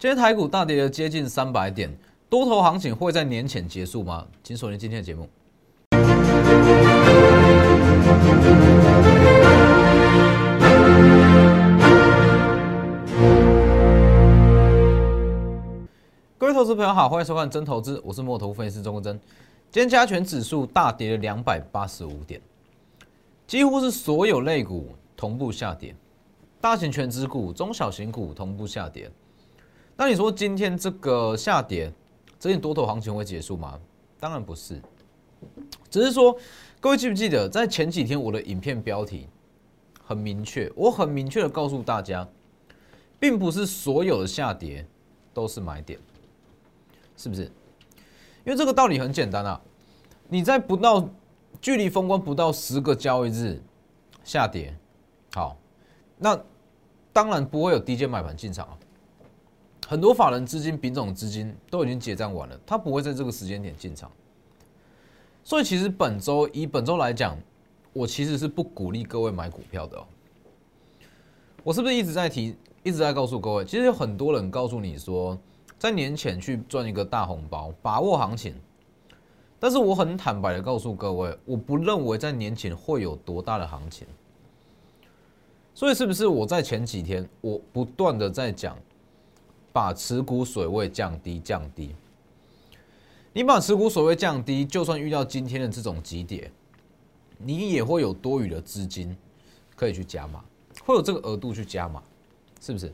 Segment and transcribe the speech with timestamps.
[0.00, 1.94] 今天台股大跌了接近三百点，
[2.30, 4.26] 多头行情会在年前结束吗？
[4.42, 5.28] 请锁定今天的节目。
[16.38, 19.20] 各位投资朋友好，欢迎收看真投资，我是墨头分析师钟国珍。
[19.70, 22.40] 今天加权指数大跌了两百八十五点，
[23.46, 25.94] 几乎是所有类股同步下跌，
[26.58, 29.10] 大型全资股、中小型股同步下跌。
[30.00, 31.92] 那你说今天这个下跌，
[32.38, 33.78] 这件多头行情会结束吗？
[34.18, 34.80] 当然不是，
[35.90, 36.34] 只是说
[36.80, 39.28] 各位记不记得，在前几天我的影片标题
[40.02, 42.26] 很明确，我很明确的告诉大家，
[43.18, 44.86] 并不是所有的下跌
[45.34, 46.00] 都是买点，
[47.14, 47.42] 是不是？
[48.46, 49.60] 因为这个道理很简单啊，
[50.30, 51.06] 你在不到
[51.60, 53.62] 距离封关不到十个交易日
[54.24, 54.74] 下跌，
[55.34, 55.58] 好，
[56.16, 56.40] 那
[57.12, 58.78] 当然不会有低阶买盘进场啊。
[59.90, 64.08] 很多法人资金、品种资金都已经结账完了，他不会在这个时间点进场。
[65.42, 67.36] 所以其实本周以本周来讲，
[67.92, 70.06] 我其实是不鼓励各位买股票的哦。
[71.64, 75.36] 我是不是一直在提，一直在告诉各位，其实有很多人告诉你说。
[75.76, 78.54] 在年前去赚一个大红包，把握行情。
[79.58, 84.06] 但是我很坦白的告诉各位，我不认为在年前会有多大的行情。
[85.74, 88.76] 所以是不是我在前几天我不断的在讲，
[89.72, 91.94] 把持股水位降低降低。
[93.32, 96.50] 你把持股水位降低，就算遇到今天的这种急跌，
[97.38, 99.16] 你也会有多余的资金
[99.76, 100.44] 可以去加码，
[100.84, 102.02] 会有这个额度去加码，
[102.60, 102.92] 是不是？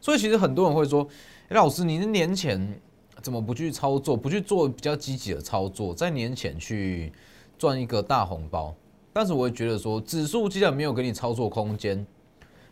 [0.00, 1.08] 所以其实很多人会说。
[1.50, 2.80] 老师，你是年前
[3.22, 7.12] 怎么不去操作，不去做比较积极的操作，在年前去
[7.56, 8.74] 赚一个大红包？
[9.12, 12.04] 但是我也觉得说，指数既然没有给你操作空间，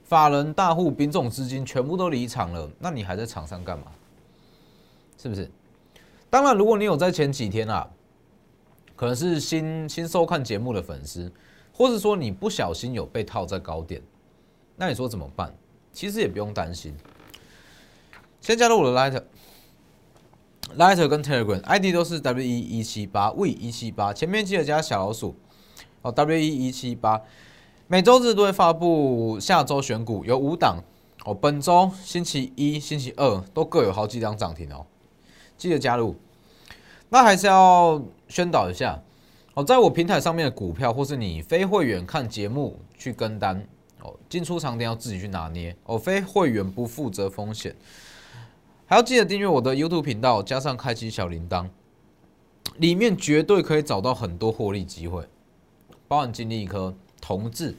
[0.04, 3.86] 法人大户、兵种资金全部都离场了，那你还在场上干嘛？
[5.18, 5.50] 是不是？
[6.30, 7.88] 当然，如果你有在前几天啊，
[8.94, 11.32] 可能是新新收看节目的粉丝，
[11.72, 14.02] 或者说你不小心有被套在高点，
[14.76, 15.54] 那你说怎么办？
[15.92, 16.94] 其实也不用担心。
[18.40, 18.98] 先加入我的
[20.76, 25.34] Lighter，Lighter 跟 Telegram ID 都是 W E 一七八 V 一七八，前面记得加小老鼠
[26.02, 27.22] 哦，W E 一七八，
[27.86, 30.82] 每周日都会发布下周选股，有五档
[31.26, 34.86] 哦，本周星期一、星期二都各有好几档涨停哦，
[35.58, 36.16] 记得加入。
[37.10, 38.98] 那还是要宣导一下
[39.52, 43.62] 哦，在我平台上面的股票，或是你非会员看节目去跟单
[44.00, 47.76] 哦，进出场点要自己去拿捏哦，非会员不负责风险。
[48.86, 51.68] 还要记得订阅我的 YouTube 频道，加上开启小铃铛，
[52.78, 55.28] 里面绝对可以找到很多获利机会，
[56.08, 56.94] 包含金利一颗
[57.26, 57.74] 同志。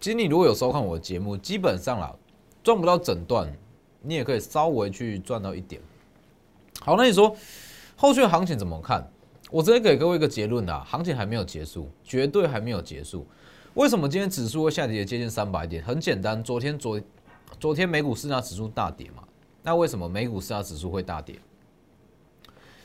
[0.00, 2.14] 其实你如果有收看我的节目，基本上啦
[2.62, 3.52] 赚不到整段，
[4.00, 5.82] 你也可以稍微去赚到一点。
[6.80, 7.36] 好，那你说
[7.96, 9.04] 后续的行情怎么看？
[9.50, 13.26] 我直接给各位一个结论啊，行情还没有结束，绝对还没有结束。
[13.74, 15.82] 为什么今天指数会下跌接近三百点？
[15.82, 17.00] 很简单，昨天昨
[17.58, 19.24] 昨天美股四大指数大跌嘛。
[19.64, 21.38] 那为什么美股四大指数会大跌？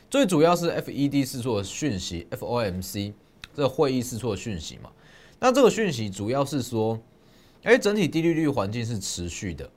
[0.09, 3.13] 最主要是 FED 试错讯息，FOMC
[3.55, 4.89] 这会议试错讯息嘛。
[5.39, 6.99] 那这个讯息主要是说，
[7.63, 9.69] 哎，整体低利率环境是持续的，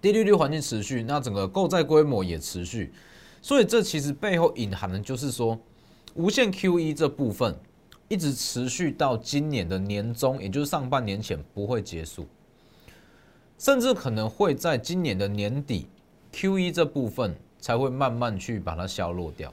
[0.00, 2.92] 低利率环境持续，那整个购债规模也持续，
[3.42, 5.58] 所以这其实背后隐含的就是说，
[6.14, 7.58] 无限 QE 这部分
[8.08, 12.26] 一直持续到今年的年中，也就是上半年前不会结束。
[13.58, 15.86] 甚至可能会在今年的年底
[16.30, 19.52] ，Q E 这部分才会慢慢去把它消落掉。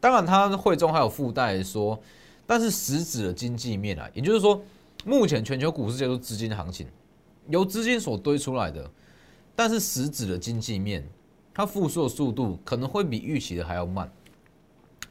[0.00, 1.98] 当然，它会中还有附带说，
[2.48, 4.58] 但是实质的经济面啊，也就是说，
[5.04, 6.86] 目前全球股市叫做资金行情，
[7.48, 8.90] 由资金所堆出来的，
[9.54, 11.06] 但是实质的经济面，
[11.52, 14.10] 它复苏的速度可能会比预期的还要慢，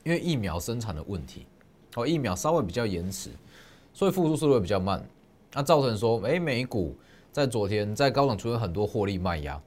[0.03, 1.45] 因为疫苗生产的问题，
[1.93, 3.29] 哦，疫苗稍微比较延迟，
[3.93, 5.07] 所以复苏速度会比较慢，
[5.53, 6.95] 那造成说，哎，美股。
[7.29, 9.61] 在昨天，在高冷出现很多获利卖压，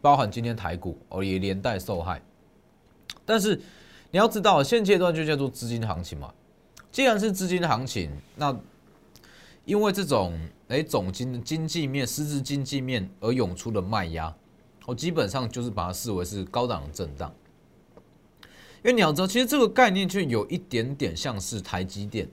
[0.00, 2.22] 包含今天台股哦也连带受害。
[3.26, 3.60] 但是
[4.10, 6.32] 你要知道，现阶段就叫做资金行情嘛。
[6.94, 8.56] 既然是资金行情，那
[9.64, 10.32] 因为这种
[10.68, 14.32] 哎总经经济面、实质经济面而涌出的卖压，
[14.86, 17.34] 我基本上就是把它视为是高档的震荡。
[18.84, 22.28] 因为你要知道，其实这个概念就有一点点像是台积电。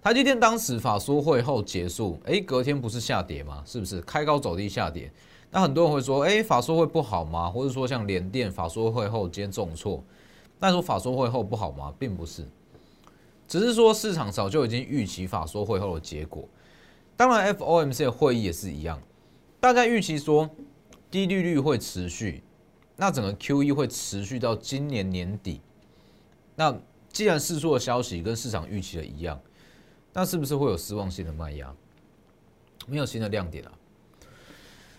[0.00, 3.60] 台积电当时法说会后结束，哎，隔天不是下跌吗？
[3.66, 5.10] 是不是开高走低下跌？
[5.50, 7.50] 那很多人会说，哎，法说会不好吗？
[7.50, 10.00] 或者说像联电法说会后今天重挫，
[10.60, 11.92] 那说法说会后不好吗？
[11.98, 12.46] 并不是，
[13.48, 16.48] 只是说市场早就已经预期法说会后的结果。
[17.16, 19.00] 当然，FOMC 的会议也是一样，
[19.60, 20.50] 大家预期说
[21.10, 22.42] 低利率会持续，
[22.96, 25.60] 那整个 Q E 会持续到今年年底。
[26.54, 26.76] 那
[27.10, 29.40] 既然市出的消息跟市场预期的一样，
[30.12, 31.74] 那是不是会有失望性的卖压？
[32.86, 33.72] 没有新的亮点啊。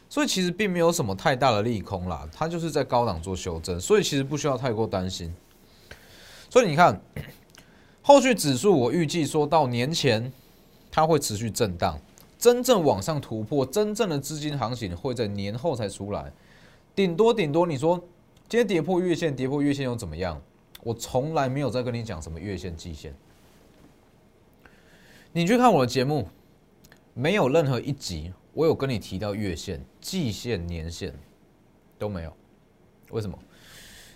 [0.10, 5.34] 所以其实并没有什么太大的利空啦，它就是在高档做修正，所以其实不需要太过担心。
[6.50, 7.00] 所以你看，
[8.08, 10.32] 后续指数我预计说到年前
[10.90, 12.00] 它会持续震荡，
[12.40, 16.32] 真正往上突破，真正的资金行情会在年后才出来。
[16.96, 18.02] 顶多顶多，你说
[18.48, 20.42] 今天跌破月线，跌破月线又怎么样？
[20.84, 23.14] 我从来没有在跟你讲什么月线、季线。
[25.34, 26.30] 你去看我的节目，
[27.14, 28.32] 没有任何一集。
[28.54, 31.14] 我有跟你提到月线、季线、年线
[32.00, 32.34] 都没有，
[33.10, 33.38] 为什么？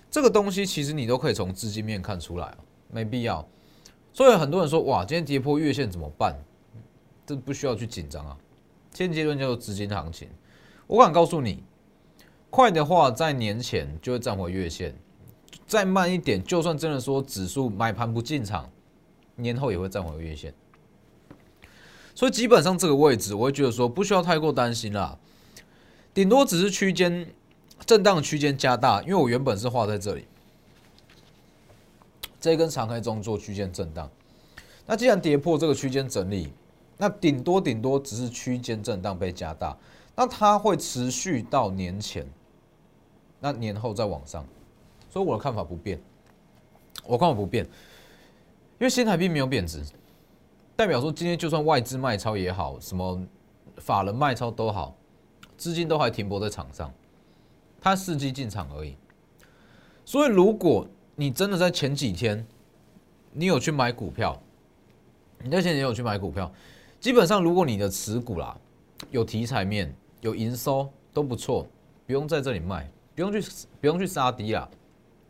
[0.10, 2.56] 这个东西其实你都可以从资金面看出来
[2.90, 3.46] 没必要。
[4.14, 6.36] 所以很多人说，哇，今天跌破月线怎么办？
[7.26, 8.38] 这不需要去紧张啊。
[8.94, 10.28] 现阶段叫做资金行情，
[10.86, 11.64] 我敢告诉你，
[12.50, 14.94] 快的话在年前就会站回月线，
[15.66, 18.70] 再慢一点，就算真的说指数买盘不进场，
[19.38, 20.54] 年后也会站回月线。
[22.14, 25.18] 所以基本上这个位置，我会觉得说不需要太过担心啦，
[26.14, 27.26] 顶多只是区间
[27.86, 30.26] 震荡区间加大，因为我原本是画在这里，
[32.42, 34.10] 这一根长黑中做区间震荡。
[34.86, 36.52] 那既然跌破这个区间整理，
[36.98, 39.78] 那顶多顶多只是区间震荡被加大，
[40.16, 42.28] 那它会持续到年前，
[43.40, 44.46] 那年后再往上。
[45.10, 46.02] 所以我的看法不变，
[47.06, 47.70] 我看法不变，因
[48.80, 49.84] 为新台币没有贬值。
[50.76, 53.22] 代表说，今天就算外资卖超也好，什么
[53.78, 54.96] 法人卖超都好，
[55.58, 56.92] 资金都还停泊在场上，
[57.80, 58.98] 它伺机进场而已。
[60.06, 62.46] 所以，如果你真的在前几天，
[63.32, 64.42] 你有去买股票，
[65.44, 66.52] 你在前几天有去买股票，
[67.00, 68.58] 基本上如果你的持股啦
[69.10, 71.68] 有题材面、有营收都不错，
[72.06, 74.70] 不用在这里卖，不用去不用去杀低啦，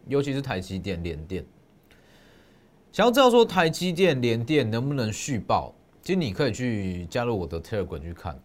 [0.07, 1.45] 尤其是台积电、联电。
[2.92, 8.38] 想要知道说台积电、联电能不能续报，其实你可以去加入我的 Telegram 去看。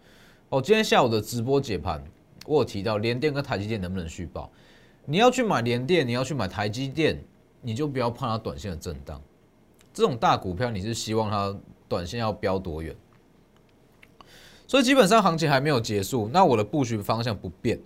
[0.48, 2.02] 哦，今天下午的直播解盘，
[2.46, 4.50] 我有提到联电跟台积电能不能续报。
[5.06, 7.22] 你要去买联电，你要去买台积电，
[7.62, 9.22] 你就不要怕它短线的震荡。
[9.94, 11.56] 这种大股票，你是希望它
[11.88, 12.94] 短线要飙多远？
[14.66, 17.80] 所以基本上行情还没有结束，那我的布局方向不变。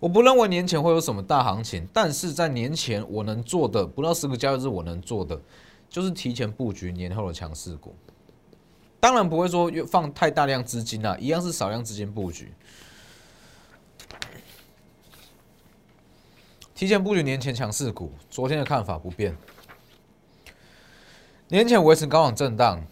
[0.00, 5.40] 我不认为年前会有什么大行情，但是在年前我能做的，不到十个交易日我能做的。
[5.88, 7.92] 就是提前布局年后的强势股，
[9.00, 12.52] 当然不会说放太大量资金啊，一样是少量资金布局。
[16.80, 19.36] 提前布局年前强势股，昨天的看法不变，
[21.48, 22.82] 年前维持高往震荡，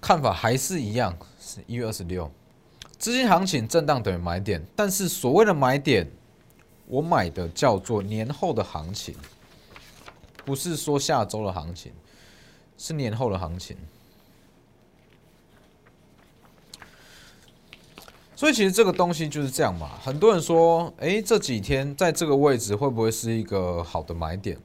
[0.00, 2.30] 看法还是一样，是一月二十六，
[2.98, 6.08] 资金行情震荡等于买点，但是所谓的买点，
[6.86, 9.16] 我买的叫做年后的行情。
[10.44, 11.90] 不是说下周的行情，
[12.78, 13.76] 是年后的行情。
[18.42, 19.90] 所以其实这个东西就是这样嘛。
[20.02, 24.58] 很多人说，哎，这几天在这个位置会不会是一个好的买点？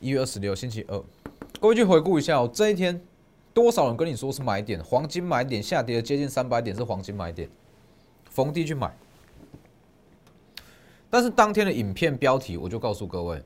[0.00, 1.00] 一月二十六星期二，
[1.60, 3.00] 各位去回顾一下哦，这一天
[3.52, 4.82] 多少人跟你说是买点？
[4.82, 7.48] 黄金买点下跌了接近三百点是黄金买点，
[8.28, 8.92] 逢低去买。
[11.08, 13.40] 但是当天的影片标题我就告诉各位。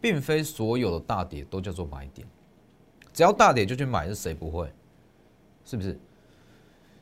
[0.00, 2.24] 并非所有的大跌都叫做买点，
[3.12, 4.72] 只要大跌就去买，是谁不会？
[5.64, 5.98] 是不是？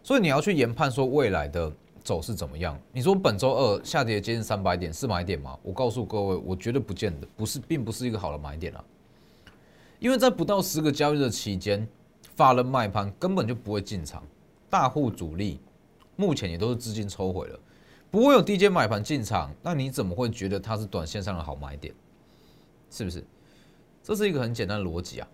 [0.05, 2.79] 所以你要去研判说未来的走势怎么样？
[2.93, 5.59] 你说本周二下跌接近三百点是买点吗？
[5.63, 8.85] 我告诉各位，我觉得不见得，不是，并不是一个好的买点啊。
[9.99, 11.89] 因为在不到十个交易日期间，
[12.37, 14.23] 法人卖盘根本就不会进场，
[14.69, 15.59] 大户主力
[16.17, 17.59] 目前也都是资金抽回了，
[18.11, 21.95] 不会有低阶买盘进场，那你怎么会觉得它是短线上的好买点？
[22.91, 23.25] 是不是？
[24.03, 25.27] 这是一个很简单的逻辑啊，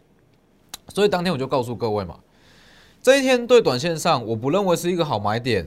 [0.94, 2.20] 所以当天我就告诉各位嘛，
[3.02, 5.66] 这一天对短线上我不认为是一个好买点。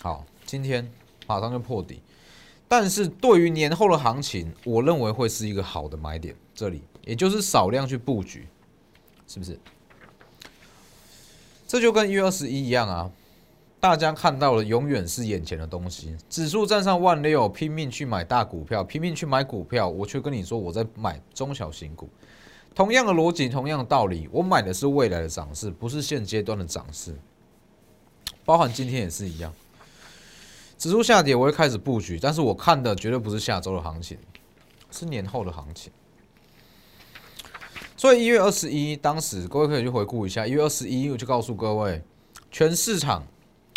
[0.00, 0.88] 好，今天
[1.26, 2.00] 马上就破底，
[2.68, 6.32] 但是对于年后的行情，我认为会是一个好的买点。
[6.54, 8.46] 这里也就是少量去布局，
[9.26, 9.58] 是不是？
[11.66, 13.10] 这就跟一月二十一一样啊。
[13.80, 22.08] 大家看到的永远是眼前的东西，指数站上万六，拼命去买大股票，拼命去买股票，我却跟你说我在买中小型股。
[22.74, 27.14] 同样的逻辑，同样的道理，我买的是未来的涨势，不是现阶段的涨势。
[28.44, 29.52] 包含今天也是一样，
[30.76, 34.18] 指数下跌，我会开始布局，但是我看的绝对不是下周的行情，
[34.90, 35.92] 是年后的行情。
[37.96, 42.02] 所以一月二十一，当时各位可以去回顾一下，一月二十一，我就告诉各位，
[42.50, 43.24] 全市场。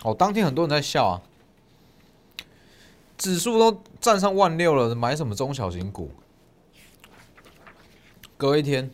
[0.04, 1.22] 哦，当天很多人在笑啊，
[3.18, 6.12] 指数都站上万六了，买什么中小型股？
[8.38, 8.88] 隔一天，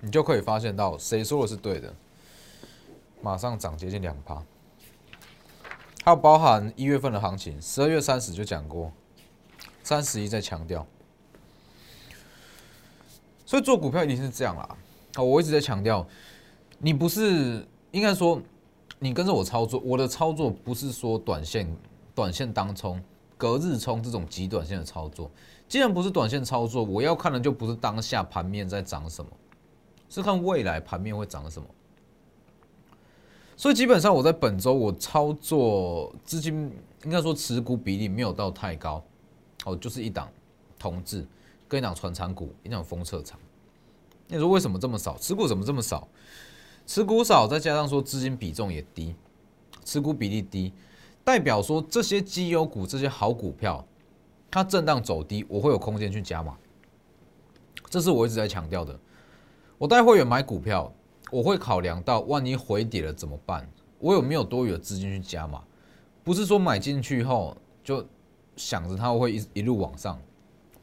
[0.00, 1.94] 你就可以发现到谁说的是对的，
[3.22, 4.42] 马上涨接近两趴。
[6.04, 8.90] 还有包含一月份的行情，十二月三十就讲过，
[9.84, 10.84] 三十一再强调。
[13.46, 14.76] 所以做股票一定是这样啦。
[15.14, 16.04] 啊，我一直在强调，
[16.78, 18.42] 你不是应该说，
[18.98, 21.76] 你跟着我操作，我的操作不是说短线、
[22.12, 23.00] 短线当冲、
[23.36, 25.30] 隔日冲这种极短线的操作。
[25.70, 29.30] 既然不是短线操作，我要看的就不是当下盘面在涨什么，
[30.08, 31.68] 是看未来盘面会涨什么。
[33.56, 36.72] 所以基本上我在本周我操作资金
[37.04, 39.00] 应该说持股比例没有到太高，
[39.64, 40.28] 哦，就是一档
[40.76, 41.24] 同质
[41.68, 43.38] 跟一档传产股，一档封测厂。
[44.26, 45.16] 你说为什么这么少？
[45.18, 46.08] 持股怎么这么少？
[46.84, 49.14] 持股少，再加上说资金比重也低，
[49.84, 50.72] 持股比例低，
[51.22, 53.86] 代表说这些绩优股、这些好股票。
[54.50, 56.56] 它震荡走低，我会有空间去加码，
[57.88, 58.98] 这是我一直在强调的。
[59.78, 60.92] 我带会员买股票，
[61.30, 63.70] 我会考量到万一回跌了怎么办？
[64.00, 65.62] 我有没有多余的资金去加码？
[66.24, 68.04] 不是说买进去后就
[68.56, 70.20] 想着它会一一路往上，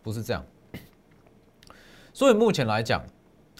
[0.02, 0.46] 不是这样。
[2.14, 3.04] 所以目前来讲，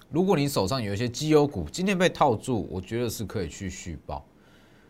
[0.10, 4.26] 如果你手上有一些绩优股，今天被套住，我觉得是可以去续报。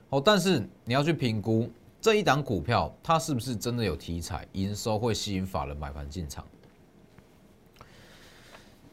[0.10, 1.68] 哦，但是你要去评估。
[2.08, 6.42] 这一档股票，它是不是真的有题材，营收会吸引法人买盘进场？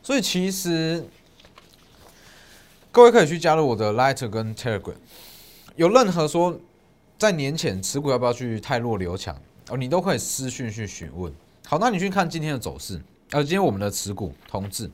[0.02, 1.06] 所以其实
[2.90, 4.96] 各位可以去加入我的 Light 跟 Telegram，
[5.76, 6.58] 有任何说
[7.16, 11.32] 在年前持股要不要去泰弱留强哦，你都可以私讯去询问。
[11.68, 14.90] 好，那你去看今天的走势，呃，今天我们的持股同志，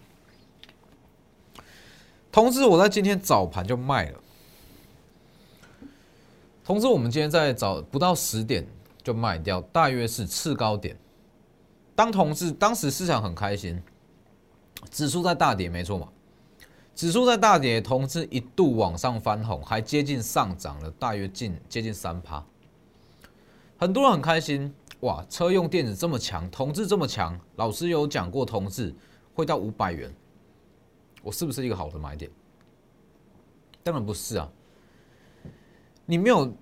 [2.31, 4.21] 同志我在今天早盘就卖了。
[6.65, 8.67] 同时，我们今天在早不到十点
[9.03, 10.97] 就卖掉，大约是次高点。
[11.95, 13.83] 当同志当时市场很开心，
[14.91, 16.09] 指数在大跌，没错嘛？
[16.95, 22.45] 指数在大跌，同志一度往上翻红，还接近上涨了，大约近接近三趴。
[23.79, 25.25] 很多人很开心，哇！
[25.31, 28.95] 车用电子这么强，同志这么强，老师有讲过，同志
[29.35, 30.15] 会到五百元，
[31.23, 32.31] 我是不是一个好的买点？
[33.83, 34.51] 当然不是啊。
[36.11, 36.53] 你没有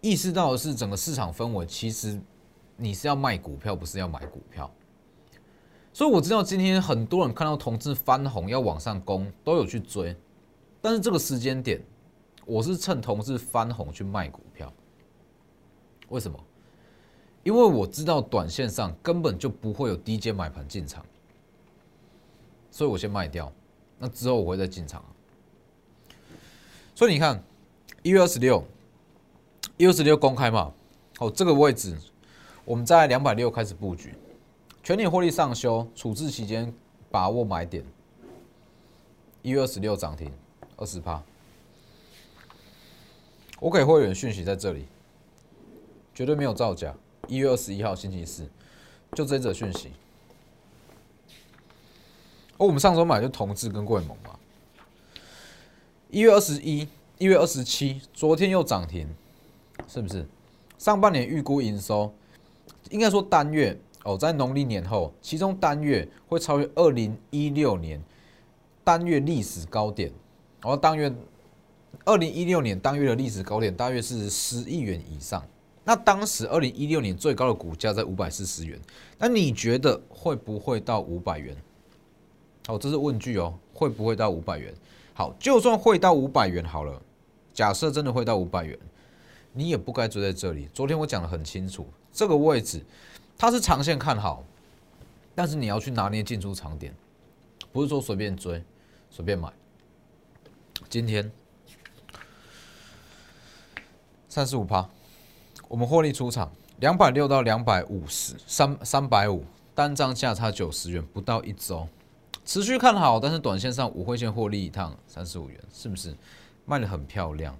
[0.00, 2.20] 意识到的是，整个市场氛围其实
[2.76, 4.68] 你是要卖股票，不是要买股票。
[5.92, 10.16] 所以我知道今天很多人看到同志翻红要往上攻，都有去追。
[10.82, 11.80] 但是这个时间点，
[12.44, 14.72] 我是趁同志翻红去卖股票。
[16.08, 16.36] 为什么？
[17.44, 21.06] 因为我知道短线上根本就不会有低阶买盘进场，
[22.72, 23.52] 所以我先卖掉。
[24.00, 25.00] 那之后我会再进场。
[26.92, 27.40] 所以你看，
[28.02, 28.64] 一月二十六。
[29.78, 30.72] 一月二十六公开嘛，
[31.18, 31.94] 好，这个位置
[32.64, 34.14] 我们在两百六开始布局，
[34.82, 36.72] 全年获利上修，处置期间
[37.10, 37.84] 把握买点。
[39.42, 40.32] 一月二十六涨停
[40.76, 41.22] 二十趴，
[43.60, 44.86] 我给会员讯息在这里，
[46.14, 46.94] 绝对没有造假。
[47.28, 48.48] 一月二十一号星期四，
[49.12, 49.92] 就这则讯息。
[52.56, 54.38] 哦，我们上周买就同志跟贵盟嘛。
[56.08, 59.14] 一月二十一，一月二十七，昨天又涨停。
[59.88, 60.26] 是不是
[60.78, 62.12] 上半年预估营收
[62.90, 68.00] 应该说单月哦，在农历年后，其中单月会超越二零一六年
[68.84, 70.12] 单月历史高点，
[70.62, 71.12] 然后当月
[72.04, 75.42] 二零一六年当月的历史高点大约是十亿元以上。
[75.82, 78.78] 那当时二零一六年最高的股价在五百四十元，
[79.18, 81.56] 那你觉得会不会到五百元？
[82.66, 84.72] 好，这是问句哦，会不会到五百元？
[85.14, 87.00] 好，就算会到五百元好了，
[87.52, 88.78] 假设真的会到五百元。
[89.56, 90.68] 你也不该追在这里。
[90.74, 92.84] 昨天我讲的很清楚，这个位置
[93.38, 94.44] 它是长线看好，
[95.34, 96.94] 但是你要去拿捏进出场点，
[97.72, 98.62] 不是说随便追、
[99.10, 99.50] 随便买。
[100.90, 101.32] 今天
[104.28, 104.86] 三十五趴，
[105.68, 109.42] 我们获利出场两百六到两百五十三三百五，
[109.74, 111.88] 单张价差九十元，不到一周，
[112.44, 116.14] 持续看好，但是短线上我会先获利一趟三十五元，是不是
[116.66, 117.58] 卖的很漂亮？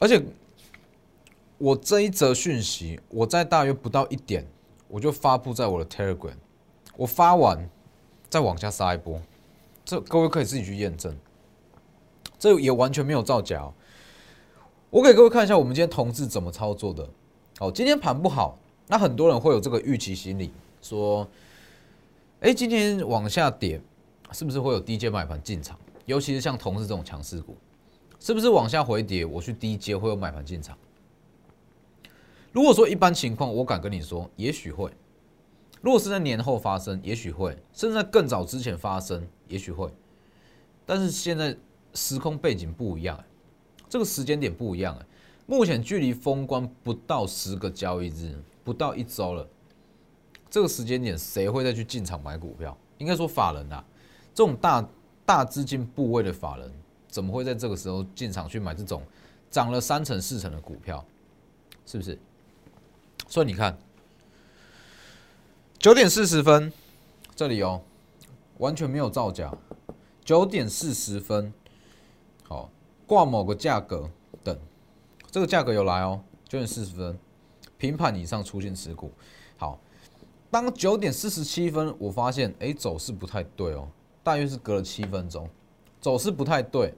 [0.00, 0.22] 而且，
[1.58, 4.46] 我这一则讯息，我在大约不到一点，
[4.86, 6.36] 我就发布在我的 Telegram。
[6.96, 7.68] 我发完，
[8.30, 9.20] 再往下杀一波，
[9.84, 11.16] 这各位可以自己去验证。
[12.38, 13.72] 这也完全没有造假。
[14.90, 17.08] 我给各位看一下，我们今天同志怎么操作的。
[17.58, 21.28] 好，今天盘不好，那很多人会有这个预期心理，说
[22.40, 23.80] ：“哎，今天往下跌，
[24.32, 25.76] 是不是会有低阶买盘进场？
[26.06, 27.56] 尤其是像同事这种强势股。”
[28.20, 29.24] 是不是往下回跌？
[29.24, 30.76] 我去低阶会有买盘进场？
[32.52, 34.90] 如果说一般情况，我敢跟你说，也许会；
[35.80, 39.92] 如果是在年后发生，也许会；甚至在更早之前发生，也许会。
[40.84, 41.56] 但是现在
[41.94, 43.22] 时空背景不一样，
[43.88, 44.98] 这个时间点不一样。
[45.46, 48.34] 目前距离封关不到十个交易日，
[48.64, 49.48] 不到一周了。
[50.50, 52.76] 这个时间点，谁会再去进场买股票？
[52.98, 53.84] 应该说法人啊，
[54.34, 54.88] 这种大
[55.24, 56.72] 大资金部位的法人，
[57.08, 59.02] 怎么会在这个时候进场去买这种
[59.50, 61.04] 涨了三成四成的股票？
[61.84, 62.18] 是不是？
[63.26, 63.76] 所以你看，
[65.78, 66.72] 九点四十分，
[67.34, 67.82] 这里哦，
[68.58, 69.52] 完全没有造假。
[70.24, 71.52] 九点四十分，
[72.44, 72.70] 好
[73.06, 74.10] 挂某个价格
[74.44, 74.58] 等，
[75.30, 76.22] 这个价格有来哦。
[76.46, 77.18] 九点四十分，
[77.78, 79.10] 平盘以上出现持股，
[79.56, 79.80] 好。
[80.50, 83.86] 当九点四十七分，我发现哎，走势不太对哦，
[84.22, 85.46] 大约是隔了七分钟，
[86.00, 86.94] 走势不太对。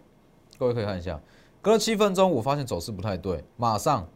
[0.58, 1.20] 各位可以看一下，
[1.62, 4.08] 隔了七分钟，我发现走势不太对，马上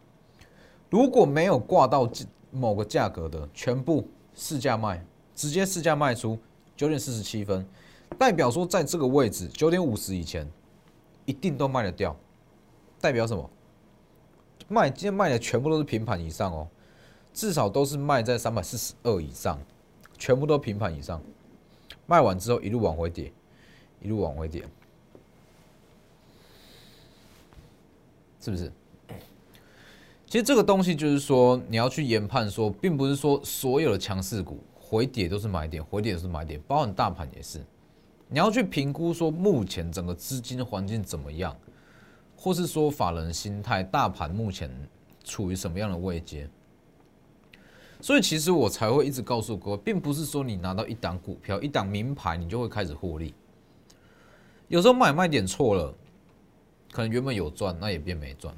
[0.90, 2.08] 如果没有挂到
[2.50, 6.38] 某个价格的，全部市价卖，直接市价卖出。
[6.76, 7.64] 九点四十七分，
[8.18, 10.44] 代表说在这个位置，九点五十以前
[11.24, 12.16] 一定都卖得掉，
[13.00, 13.48] 代表什么？
[14.66, 16.66] 卖今天卖的全部都是平盘以上哦。
[17.32, 19.56] 至少都是卖在三百四十二以上，
[20.18, 21.22] 全部都平盘以上。
[22.06, 23.32] 卖完之后一路往回跌，
[24.04, 24.62] 一路往回跌，
[28.38, 28.70] 是不是？
[30.26, 37.64] 其实这个东西就是说，你要去研判说，并不是说所有的强势股回跌都是买点，回跌都是买点，包含大盘也是。
[38.28, 41.56] 你要去评估说，目前整个资金环境怎么样，
[42.36, 44.70] 或是说法人心态，大盘目前
[45.24, 46.46] 处于什么样的位阶？
[48.02, 53.32] 所以其实我才会一直告诉各位，并不是说你拿到一档股票、一档名牌，你就会开始获利。
[54.74, 55.94] 有时候买卖点错了，
[56.90, 58.52] 可能原本有赚，那也变没赚。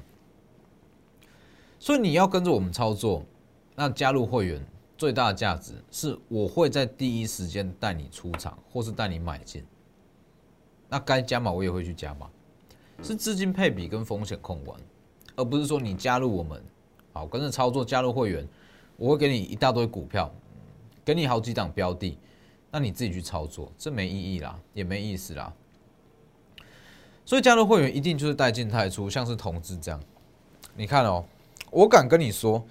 [1.77, 3.23] 所以你要跟着我们操作，
[3.75, 4.65] 那加入会员
[4.97, 9.63] 最大的价值是，我会在第一时间带你出场，或是带你买进。
[10.89, 12.27] 那该加码我也会去加码，
[13.03, 14.81] 是资金配比跟风险控管，
[15.35, 16.59] 而不是说你加入我们，
[17.13, 18.47] 好跟着操作加入会员。
[18.95, 20.33] 我会给你一大堆股票，
[21.05, 22.17] 给你好几档标的，
[22.71, 25.53] 那你自己去操作，这没意义啦，也没意思啦。
[27.27, 30.01] 所以加入会员一定就是带进带出，像是同志这样。
[30.77, 31.25] 你看哦，
[31.69, 32.65] 我敢跟你说，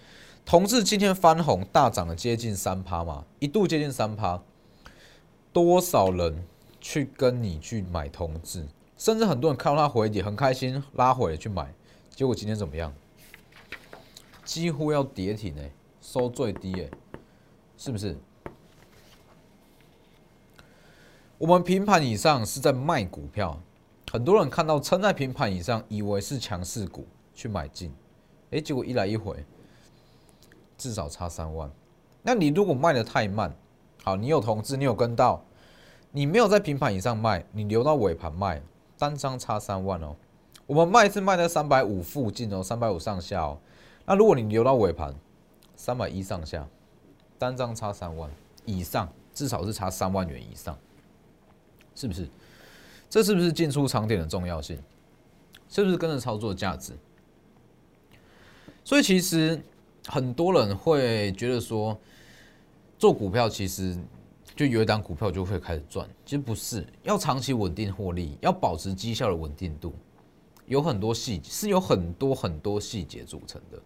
[0.47, 4.43] 同志今天翻红大涨了接近三趴嘛，一度接近三趴，
[5.53, 6.43] 多少人
[6.81, 8.67] 去跟你去买同志，
[8.97, 11.71] 甚至很多人看到它回跌很开心，拉回来去买，
[12.09, 12.91] 结果今天怎么样？
[14.43, 15.71] 几乎要跌停哎。
[16.01, 16.89] 收最低诶，
[17.77, 18.17] 是不是？
[21.37, 23.61] 我们平盘以上是在卖股票，
[24.17, 27.93] 很多人看到撑在平盘以上，以为是强势股去买进，
[28.51, 29.45] 哎，结果一来一回，
[30.79, 31.71] 至少差三万。
[32.23, 33.55] 那你如果卖的太慢，
[34.03, 35.45] 好，你有同志，你有跟到，
[36.13, 38.63] 你没有在平盘以上卖，你留到尾盘卖，
[38.97, 40.17] 单张差三万哦。
[40.67, 43.59] 我们卖是卖在三百五附近哦，三百五上下哦。
[44.07, 45.15] 那如果你留到尾盘，
[45.75, 46.67] 三百一上下，
[47.39, 48.31] 单张差三万
[48.65, 50.75] 以上，至少是差三万元以上，
[51.95, 52.27] 是不是？
[53.17, 54.79] 这是不是进出场点的重要性？
[55.71, 56.93] 是不是跟着操作价值？
[58.85, 59.59] 所以其实
[60.07, 61.99] 很多人会觉得说，
[62.99, 63.99] 做股票其实
[64.55, 69.95] 就有一档股票就会开始赚，其实不是，要长期稳定获利，要保持绩效的稳定度，
[70.67, 73.81] 有很多细节，是有很多很多细节组成的。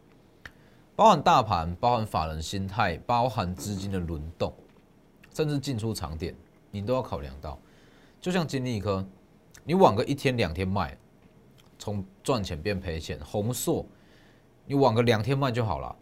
[0.97, 4.53] 包含大盘，包含法人心态，包含资金的轮动，
[5.33, 6.35] 甚至进出场点，
[6.73, 7.57] 你都要考量到。
[8.21, 9.07] 就像金立科，
[9.65, 10.97] 你晚个一天两天卖，
[11.79, 13.87] 从赚钱变赔钱；红硕，
[14.67, 15.95] 你晚个两天卖就好了，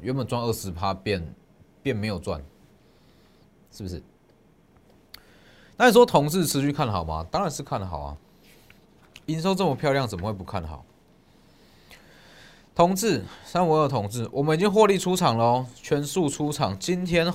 [0.00, 1.34] 原本赚二十趴变
[1.82, 2.42] 变没有赚，
[3.70, 4.02] 是不是？
[5.76, 7.26] 那你说同志持续看好吗？
[7.30, 8.16] 当然是看好啊，
[9.26, 10.84] 营收这么漂亮，怎么会不看好？
[12.74, 16.78] 同志三五二同志，我们已经获利出场喽，全数出场。
[16.78, 17.32] 今天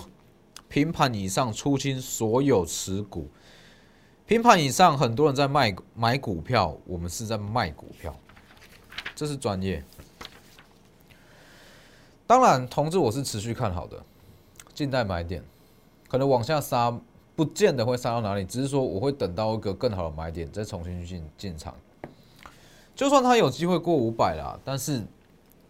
[0.68, 3.30] 平盘以上出清所有持股，
[4.28, 8.16] 平盘以上很多人在卖买股票，我们是在卖股票，
[9.14, 9.84] 这是专业。
[12.26, 14.04] 当然，同志我是持续看好的，
[14.74, 15.44] 静待买点，
[16.08, 16.98] 可能往下杀，
[17.36, 21.76] 不见得会杀到哪里，只是说我会等到一个更好的买点，再重新去进进场。
[22.96, 25.04] 就算他有机会过五百啦，但是。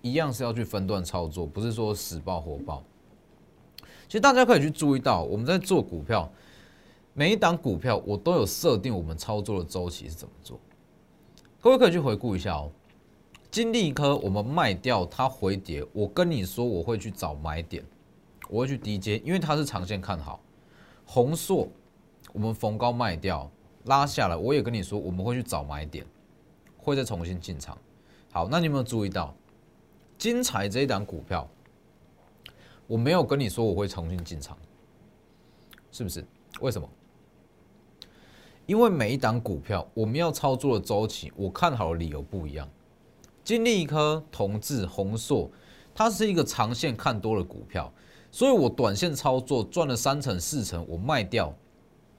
[0.02, 2.84] 一样是要去分段操作，不是说死爆活爆。
[4.08, 6.32] 其实大家可以去注意到，我们在做股票，
[7.18, 10.60] 每一档股票我都有设定我们操作的周期是怎么做。
[11.62, 12.70] 各位可以去回顾一下哦。
[13.50, 17.82] 金利科我们卖掉它回跌，我跟你说我会去找买点，
[18.50, 20.42] 我会去低接，因为它是长线看好。
[21.06, 21.70] 红硕
[22.34, 23.50] 我们逢高卖掉
[23.86, 26.06] 拉下来，我也跟你说我们会去找买点，
[26.76, 27.78] 会再重新进场。
[28.30, 29.34] 好，那你有没有注意到
[30.18, 31.48] 金彩这一档股票？
[32.88, 34.58] 我没有跟你说我会重新进场，
[35.94, 36.26] 是不是？
[36.60, 36.90] 为什么？
[38.66, 42.68] 因为每一档股票我们要操作的周期，我看好的理由不一样。
[43.44, 45.50] 金利科、同志、宏硕，
[45.94, 47.92] 它是一个长线看多的股票，
[48.32, 51.54] 所以我短线操作赚了三成、四成，我卖掉，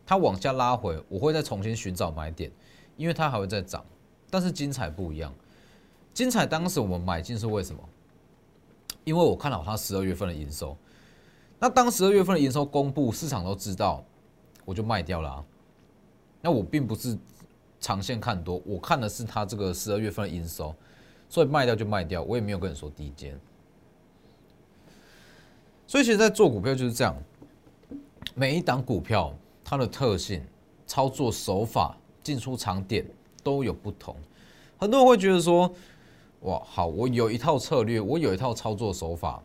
[0.06, 2.48] 它往下拉回，我会再重新寻找买点，
[2.96, 3.84] 因为它还会再涨。
[4.30, 5.34] 但是精彩不一样，
[6.14, 7.82] 精彩当时我们买进是为什么？
[9.02, 10.76] 因为我看好它十二月份的营收。
[11.58, 14.04] 那当十二月份的营收公布，市场都知道，
[14.64, 15.44] 我就卖掉了。
[16.46, 17.18] 那我并不是
[17.80, 20.72] 长线看多，我看的是它这个十二月份的营收。
[21.28, 23.36] 所以卖掉就卖掉，我也没有跟你说低间。
[25.88, 27.16] 所以其实，在做股票就是这样，
[28.36, 30.40] 每一档股票它的特性、
[30.86, 33.04] 操作手法、进出场点
[33.42, 34.14] 都有不同。
[34.78, 35.68] 很多人会觉得说
[36.42, 39.42] ：“哇，好，我有一套策略，我有一套操作手法，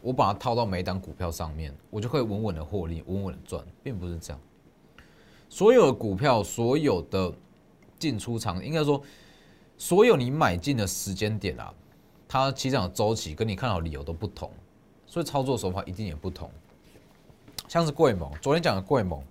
[0.00, 4.40] 我把它套到每一档股票上面，我就可以稳稳的获利，稳稳的赚。”并不是这样。
[5.50, 7.30] 所有的股票，所有的
[7.98, 9.02] 进出场，应该说。
[9.82, 11.72] 所有你买进的时间点啊，
[12.28, 14.52] 它起涨的周期跟你看好理由都不同，
[15.06, 16.50] 所以操作手法一定也不同。
[17.66, 19.22] 像是贵盟，昨天讲的贵盟，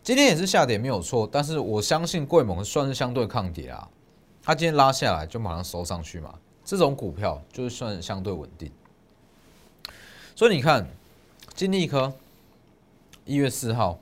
[0.00, 3.90] 今天也是下跌没有错，但是我相信贵盟算是相对抗跌啊。
[4.44, 6.32] 它今天拉下来就马上收上去嘛，
[6.64, 8.70] 这种股票就是算相对稳定。
[10.36, 10.86] 所以你看，
[11.52, 12.12] 金利科
[13.24, 13.98] 一月四号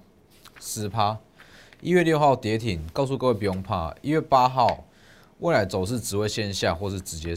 [0.60, 1.18] 十趴，
[1.82, 4.84] 一月六号跌停，告诉各位不用怕，一月八号。
[5.40, 7.34] 未来走势只会先下，或是直接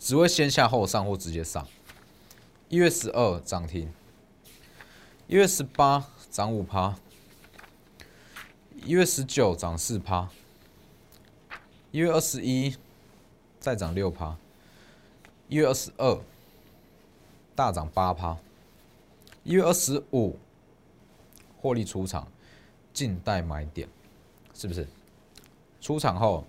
[0.00, 1.68] 只会先下后上，或直接上。
[2.70, 3.92] 一月十二涨停，
[5.26, 6.96] 一月十八涨五趴，
[8.82, 10.30] 一月十九涨四趴，
[11.90, 12.74] 一月二十一
[13.60, 14.38] 再涨六趴，
[15.50, 16.18] 一月二十二
[17.54, 18.38] 大涨八趴，
[19.42, 20.38] 一月二十五
[21.60, 22.26] 获利出场，
[22.94, 23.86] 近代买点，
[24.54, 24.88] 是不是？
[25.82, 26.46] 出场后。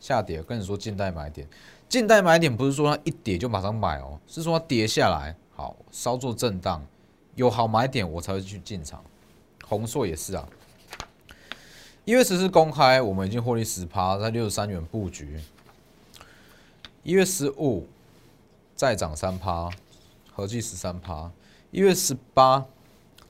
[0.00, 1.46] 下跌，跟你说近代买点，
[1.88, 6.84] 近代买点不是说它一跌就马上买哦，是说它跌下来，好稍作震荡，
[7.36, 9.00] 有好买点我才会去进场。
[9.64, 10.48] 红硕也是啊，
[12.04, 15.38] 一月十四公开，我们已经获利十趴，在六十三元布局。
[17.04, 17.86] 一月十五
[18.74, 19.70] 再涨三趴，
[20.32, 21.30] 合计十三趴。
[21.70, 22.66] 一月十八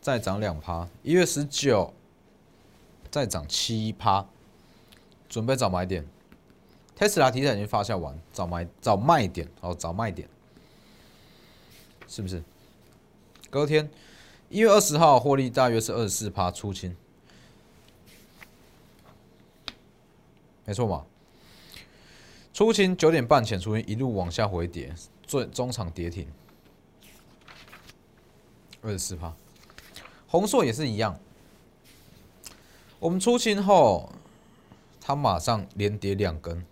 [0.01, 1.93] 再涨两趴，一月十九
[3.13, 4.27] 再涨七趴，
[5.29, 6.05] 准备找买点。
[6.97, 10.27] 特斯拉题材已经发酵完，找买找卖点哦，找卖点，
[12.09, 12.43] 是不是？
[13.51, 13.91] 隔天
[14.49, 16.97] 一月二十号获利大约是二十四趴出清，
[20.65, 21.05] 没错嘛？
[22.55, 26.27] 出清九点半前出清，一路往下回跌，最中场跌停，
[28.81, 29.35] 二十四趴。
[30.29, 31.21] 红硕也是一样，
[33.03, 34.09] 我们出清后，
[35.01, 36.65] 它马上连跌两根。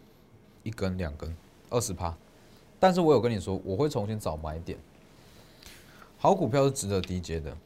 [0.62, 1.34] 一根两根
[1.70, 2.14] 二十趴，
[2.78, 4.78] 但是我有跟你说，我会重新找买点。
[6.18, 7.56] 好股票是值得低接的。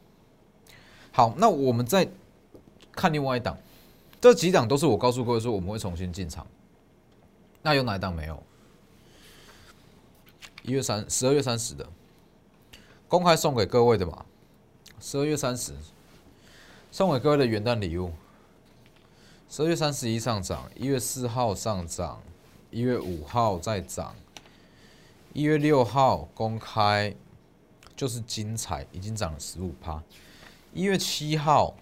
[1.11, 2.07] 好，那我们再
[2.93, 3.55] 看另外一档，
[4.19, 6.47] 这几档都是我告诉各位说我们会重新进场。
[7.61, 8.41] 那有哪一档没有？
[10.63, 11.87] 一月三十二月三十的
[13.09, 14.25] 公开送给各位的嘛？
[15.01, 15.73] 十二月三十
[16.91, 18.11] 送给各位的元旦礼物。
[19.49, 22.21] 十二月三十一上涨，一月四号上涨。
[22.71, 24.13] 一月五号再涨，
[25.31, 27.15] 一月六号公开
[27.95, 30.03] 就是精彩，已经涨了十五趴。
[30.73, 31.73] 一月七号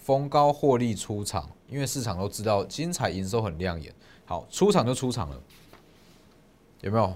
[0.00, 3.92] 封高获利出场，因为市场都知道精彩营收很亮眼，
[4.26, 5.42] 好出场就出场了，
[6.82, 7.12] 有没有？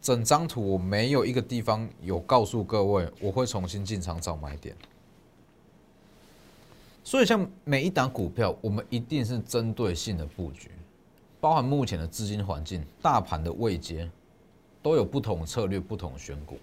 [0.00, 4.74] 整张图我没有一个地方有告诉各位我会重新进场找买点，
[7.04, 10.70] 所以像每一档股票，我们一定是针对性的布局。
[11.40, 14.08] 包含目前的资金环境、大盘的位阶，
[14.80, 16.56] 都有不同策略、不同选股，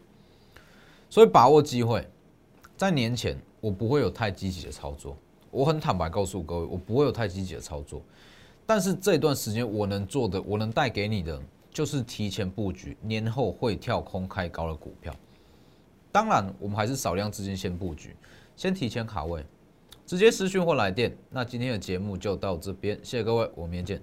[1.10, 2.08] 所以把握机会。
[2.78, 5.18] 在年前，我不会有太积极的操作。
[5.52, 8.02] 我很坦白告诉各位，我不会有太积极的操作。
[8.66, 15.14] 但是这段时间，我能做的，我能带给你的，就是提前布局年后会跳空开高的股票。
[16.10, 18.16] 当然，我们还是少量资金先布局，
[18.56, 19.46] 先提前卡位，
[20.10, 21.16] 直接私讯或来电。
[21.30, 24.02] 那今天的节目就到这边，谢谢各位，我们明天见。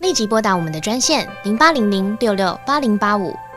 [0.00, 3.34] 立即拨打我们的专线零八零零六六八零八五